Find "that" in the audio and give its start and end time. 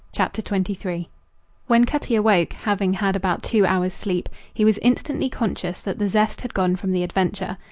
5.83-5.99